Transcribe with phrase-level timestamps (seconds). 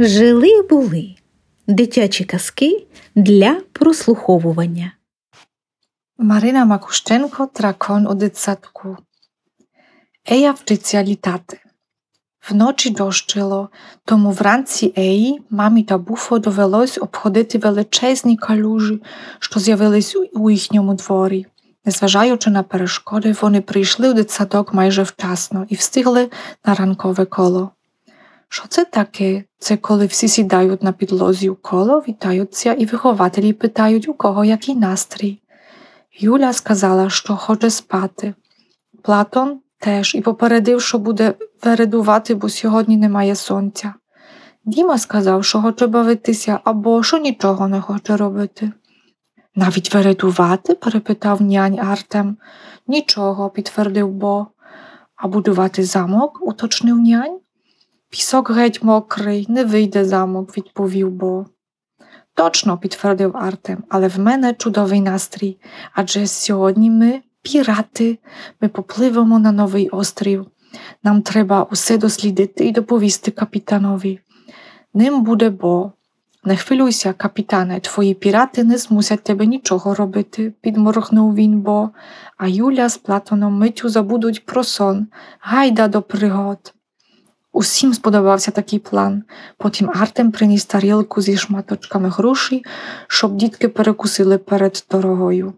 [0.00, 1.14] Жили були
[1.66, 4.92] дитячі казки для прослуховування.
[6.18, 8.96] Marina Makuszczenko, дракон у дитсадку.
[10.30, 11.60] Ея вчиться літати.
[12.50, 13.68] Вночі дощило,
[14.04, 19.02] тому вранці Еї, мамі та Буфо довелось обходити величезні калюжі,
[19.38, 21.46] що з'явились у їхньому дворі.
[21.84, 26.30] Незважаючи на перешкоди, вони прийшли у дитсадок майже вчасно і встигли
[26.66, 27.70] на ранкове коло.
[28.48, 29.44] Що це таке?
[29.58, 34.74] Це коли всі сідають на підлозі у коло, вітаються і вихователі питають, у кого який
[34.74, 35.42] настрій.
[36.20, 38.34] Юля сказала, що хоче спати.
[39.02, 41.34] Платон теж і попередив, що буде
[41.64, 43.94] вередувати, бо сьогодні немає сонця.
[44.64, 48.72] Діма сказав, що хоче бавитися або що нічого не хоче робити.
[49.54, 50.74] Навіть вередувати?
[50.74, 52.36] перепитав нянь Артем.
[52.86, 54.46] Нічого, підтвердив Бо.
[55.16, 57.38] А будувати замок, уточнив нянь.
[58.10, 61.46] Пісок геть мокрий, не вийде замок, відповів Бо.
[62.34, 65.58] Точно, підтвердив Артем, але в мене чудовий настрій.
[65.92, 68.18] Адже сьогодні ми пірати,
[68.60, 70.46] ми попливемо на новий острів.
[71.02, 74.20] Нам треба усе дослідити і доповісти капітанові.
[74.94, 75.92] Ним буде Бо.
[76.44, 81.90] Не хвилюйся, капітане, твої пірати не змусять тебе нічого робити, підморгнув він Бо,
[82.36, 85.06] а Юля з Платоном миттю забудуть про сон,
[85.40, 86.74] гайда до пригод.
[87.52, 89.22] Усім сподобався такий план.
[89.56, 92.64] Потім Артем приніс тарілку зі шматочками груші,
[93.08, 95.52] щоб дітки перекусили перед дорогою.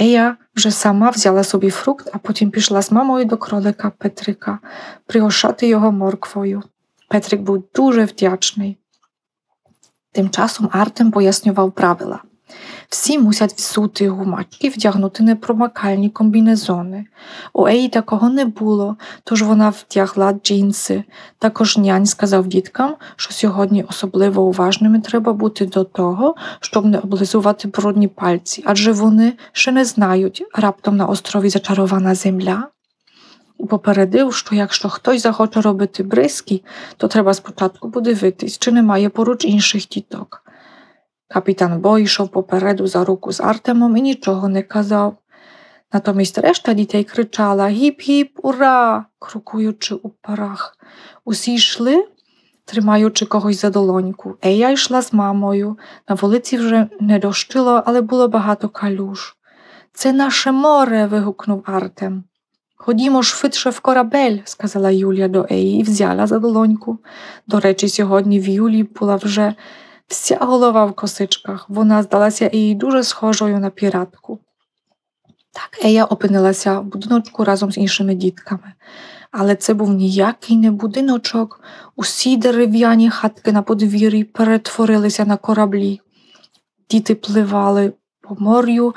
[0.00, 4.58] Ея вже сама взяла собі фрукт, а потім пішла з мамою до кролика Петрика
[5.06, 6.62] пригощати його морквою.
[7.08, 8.78] Петрик був дуже вдячний.
[10.12, 12.22] Тим часом Артем пояснював правила.
[12.88, 17.06] Всі мусять всути гумачки, вдягнути непромакальні комбінезони.
[17.52, 21.04] У Еї такого не було, тож вона вдягла джинси.
[21.38, 27.68] Також нянь сказав діткам, що сьогодні особливо уважними треба бути до того, щоб не облизувати
[27.68, 32.68] брудні пальці, адже вони ще не знають, раптом на острові зачарована земля.
[33.68, 36.62] Попередив, що якщо хтось захоче робити бризки,
[36.96, 40.41] то треба спочатку подивитись, чи немає поруч інших діток.
[41.32, 45.16] Капітан Бо йшов попереду за руку з Артемом і нічого не казав.
[45.92, 49.04] Натомість решта дітей кричала Гіп-гіп, ура!
[49.18, 50.78] крокуючи у парах.
[51.24, 52.06] Усі йшли,
[52.64, 54.36] тримаючи когось за долоньку.
[54.42, 55.78] Ея йшла з мамою.
[56.08, 59.36] На вулиці вже не дощило, але було багато калюж.
[59.92, 61.06] Це наше море.
[61.06, 62.24] вигукнув Артем.
[62.76, 66.98] Ходімо швидше в корабель, сказала Юлія до Еї і взяла за долоньку.
[67.46, 69.54] До речі, сьогодні в Юлії була вже
[70.12, 74.38] Вся голова в косичках, вона здалася їй дуже схожою на піратку.
[75.52, 78.72] Так Ея опинилася в будиночку разом з іншими дітками.
[79.30, 81.60] Але це був ніякий не будиночок.
[81.96, 86.00] Усі дерев'яні хатки на подвір'ї перетворилися на кораблі.
[86.90, 88.94] Діти пливали по морю,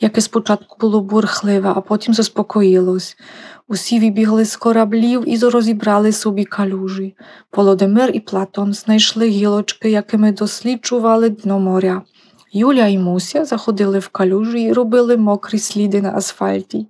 [0.00, 3.16] яке спочатку було бурхливе, а потім заспокоїлось.
[3.68, 7.16] Усі вибігли з кораблів і розібрали собі калюжі.
[7.56, 12.02] Володимир і Платон знайшли гілочки, якими досліджували дно моря.
[12.52, 16.86] Юля і Муся заходили в калюжі і робили мокрі сліди на асфальті.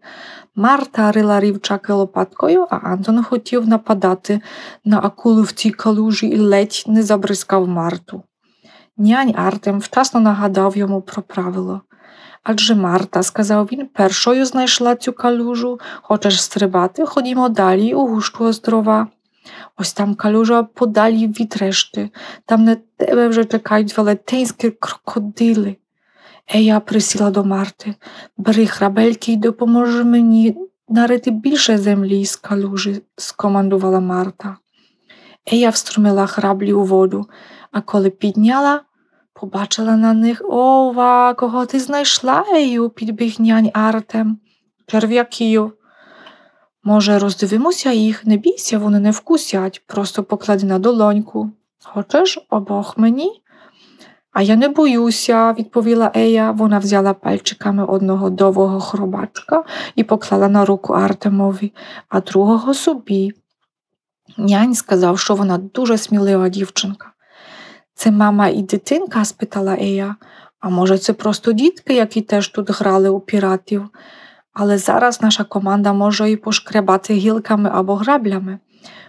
[0.54, 4.40] Марта рила рівчаки лопаткою, а Антон хотів нападати
[4.84, 8.22] на акулу в цій калюжі і ледь не забризкав Марту.
[9.00, 11.80] Нянь Артем вчасно нагадав йому про правило.
[12.42, 15.80] Адже Марта, сказав він, першою знайшла цю калюжу.
[16.02, 19.08] Хочеш стрибати, ходімо далі у гущу острова.
[19.76, 22.10] Ось там калюжа подалі від решти,
[22.46, 25.76] там на тебе вже чекають велетенські крокодили.
[26.54, 27.94] Ея присіла до Марти.
[28.36, 30.56] Бери храбельки й допоможи мені
[30.88, 34.56] нарити більше землі з калюжі, скомандувала Марта.
[35.52, 37.26] Ея вструмила храблі у воду,
[37.72, 38.80] а коли підняла,
[39.40, 44.38] Побачила на них ова, кого ти знайшла, Ею, підбіг нянь Артем.
[44.86, 45.72] Черв'яків.
[46.84, 51.50] Може, роздивимося їх, не бійся, вони не вкусять, просто поклади на долоньку.
[51.84, 53.42] Хочеш обох мені?
[54.32, 56.50] А я не боюся, відповіла Ея.
[56.50, 59.64] Вона взяла пальчиками одного довгого хробачка
[59.94, 61.72] і поклала на руку Артемові,
[62.08, 63.32] а другого собі.
[64.36, 67.12] Нянь сказав, що вона дуже смілива дівчинка.
[67.98, 69.24] Це мама і дитинка?
[69.24, 70.16] спитала Ея.
[70.60, 73.88] А може, це просто дітки, які теж тут грали у піратів.
[74.52, 78.58] Але зараз наша команда може і пошкребати гілками або граблями.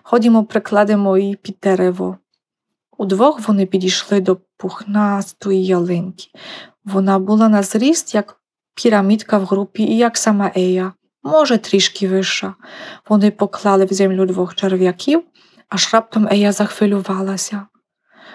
[0.03, 2.17] Ходімо, прикладемо її під дерево.
[2.97, 6.25] Удвох вони підійшли до пухнастої ялинки.
[6.85, 8.37] Вона була на зріст, як
[8.75, 10.93] пірамідка в групі і як сама Ея,
[11.23, 12.53] може, трішки вища.
[13.09, 15.23] Вони поклали в землю двох черв'яків,
[15.69, 17.65] аж раптом Ея захвилювалася.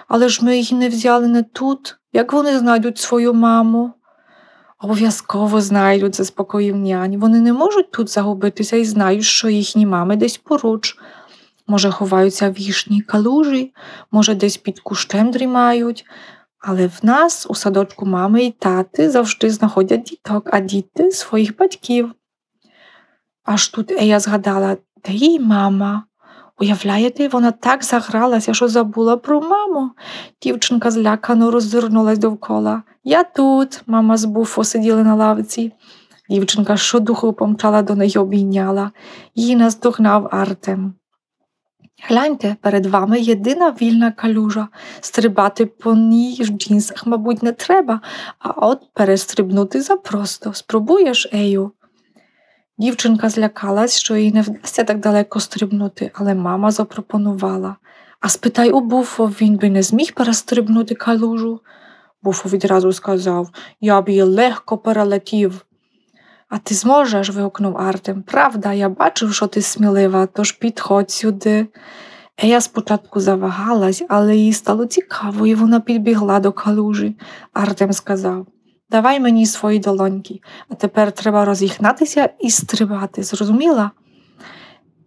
[0.07, 1.97] Але ж ми їх не взяли не тут.
[2.13, 3.93] Як вони знайдуть свою маму?
[4.79, 7.19] Обов'язково знайдуть, заспокоїв нянь.
[7.19, 10.97] Вони не можуть тут загубитися і знають, що їхні мами десь поруч.
[11.67, 13.73] Може, ховаються в їхній калужі,
[14.11, 16.05] може, десь під кущем дрімають.
[16.59, 22.11] Але в нас у садочку мами і тати завжди знаходять діток, а діти своїх батьків.
[23.43, 26.03] Аж тут Ея згадала, де їй мама.
[26.59, 29.91] Уявляєте, вона так загралася, що забула про маму.
[30.41, 32.83] Дівчинка злякано роззирнулась довкола.
[33.03, 35.71] Я тут, мама з буфо сиділи на лавці.
[36.29, 38.91] Дівчинка щодуху помчала до неї обійняла.
[39.35, 40.93] Її наздогнав Артем.
[42.03, 44.67] Гляньте, перед вами єдина вільна калюжа.
[45.01, 48.01] Стрибати по ній в джинсах, мабуть, не треба,
[48.39, 50.53] а от перестрибнути запросто.
[50.53, 51.71] Спробуєш, Ею?
[52.77, 57.75] Дівчинка злякалась, що їй не вдасться так далеко стрибнути, але мама запропонувала.
[58.19, 61.61] А спитай у буфо, він би не зміг перестрибнути калужу.
[62.23, 63.49] Буфо відразу сказав
[63.81, 65.65] Я б її легко перелетів.
[66.49, 67.29] А ти зможеш?
[67.29, 68.23] вигукнув Артем.
[68.23, 71.67] Правда, я бачив, що ти смілива, тож підходь сюди.
[72.37, 77.15] Ея спочатку завагалась, але їй стало цікаво, і вона підбігла до калужі.
[77.53, 78.47] Артем сказав
[78.89, 83.23] Давай мені свої долоньки, а тепер треба розігнатися і стрибати.
[83.23, 83.91] Зрозуміла?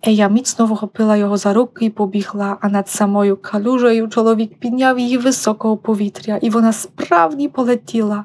[0.03, 5.19] Ея міцно вхопила його за руки і побігла, а над самою калюжею чоловік підняв її
[5.19, 8.25] високого повітря, і вона справді полетіла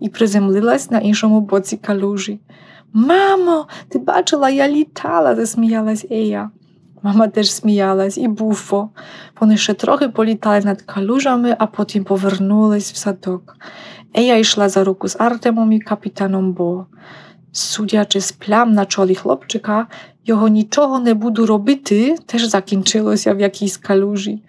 [0.00, 2.40] і приземлилась на іншому боці калюжі.
[2.92, 6.50] Мамо, ти бачила, я літала, засміялась Ея.
[7.02, 8.90] Мама теж сміялась і буфо.
[9.40, 13.56] Вони ще трохи політали над калюжами, а потім повернулись в садок.
[14.14, 16.86] Ея йшла за руку з Артемом і капітаном Бо.
[17.52, 19.86] Судячи з плям на чолі хлопчика,
[20.24, 24.42] його нічого не буду робити, теж закінчилося в якійсь калюжі.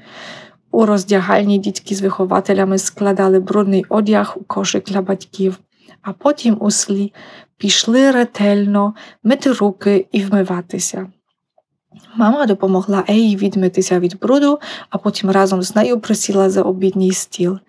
[0.71, 5.59] У роздягальні дітки з вихователями складали брудний одяг у кошик для батьків,
[6.01, 7.13] а потім у слі
[7.57, 8.93] пішли ретельно
[9.23, 11.07] мити руки і вмиватися.
[12.15, 14.59] Мама допомогла Еї відмитися від бруду,
[14.89, 17.59] а потім разом з нею присіла за обідній стіл.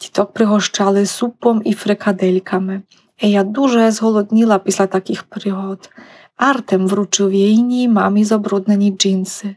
[0.00, 2.82] Діток пригощали супом і фрикадельками.
[3.22, 5.90] Ея дуже зголодніла після таких пригод.
[6.36, 9.56] Артем вручив їйній мамі забруднені джинси.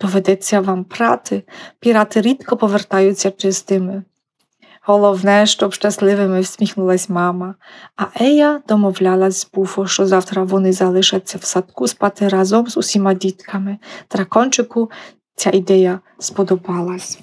[0.00, 1.42] Доведеться вам прати,
[1.80, 4.02] пірати рідко повертаються чистими.
[4.90, 7.54] Головне, щоб щасливими всміхнулась мама,
[7.96, 13.14] а Ея домовлялась з Буфо, що завтра вони залишаться в садку спати разом з усіма
[13.14, 13.78] дітками.
[14.10, 14.90] Дракончику
[15.34, 17.18] ця ідея сподобалась.